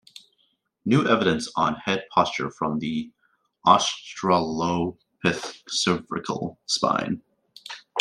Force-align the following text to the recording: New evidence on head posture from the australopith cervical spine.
New 0.83 1.07
evidence 1.07 1.47
on 1.55 1.75
head 1.75 2.05
posture 2.11 2.49
from 2.49 2.79
the 2.79 3.11
australopith 3.67 5.59
cervical 5.69 6.59
spine. 6.65 7.21